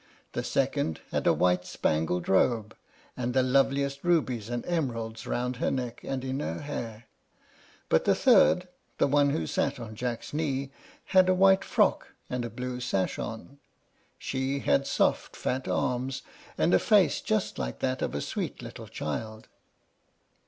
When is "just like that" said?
17.21-18.01